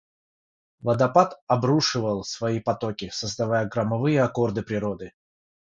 [0.79, 5.13] Водопад обрушивал свои потоки, создавая громовые аккорды природы.